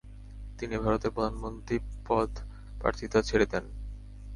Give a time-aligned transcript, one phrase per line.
[0.59, 1.75] তিনি ভারতের প্রধানমন্ত্রী
[2.07, 2.29] পদ
[2.79, 3.65] প্রার্থিতা ছেড়ে দেন।